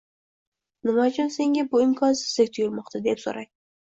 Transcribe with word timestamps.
“nima 0.87 1.03
uchun 1.09 1.29
senga 1.35 1.65
bu 1.75 1.83
imkonsizdek 1.85 2.49
tuyulmoqda?”, 2.57 3.05
deb 3.09 3.25
so‘rang. 3.27 3.49